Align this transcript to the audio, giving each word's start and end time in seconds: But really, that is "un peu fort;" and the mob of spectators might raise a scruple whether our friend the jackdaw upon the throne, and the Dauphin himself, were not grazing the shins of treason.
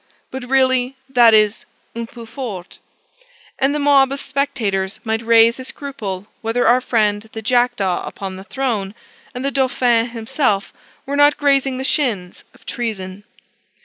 But 0.31 0.49
really, 0.49 0.95
that 1.07 1.35
is 1.35 1.65
"un 1.95 2.07
peu 2.07 2.25
fort;" 2.25 2.79
and 3.59 3.75
the 3.75 3.77
mob 3.77 4.11
of 4.11 4.19
spectators 4.19 4.99
might 5.03 5.21
raise 5.21 5.59
a 5.59 5.63
scruple 5.63 6.25
whether 6.41 6.65
our 6.67 6.81
friend 6.81 7.29
the 7.33 7.41
jackdaw 7.43 8.03
upon 8.03 8.35
the 8.35 8.43
throne, 8.43 8.95
and 9.35 9.45
the 9.45 9.51
Dauphin 9.51 10.07
himself, 10.07 10.73
were 11.05 11.15
not 11.15 11.37
grazing 11.37 11.77
the 11.77 11.83
shins 11.83 12.43
of 12.55 12.65
treason. 12.65 13.25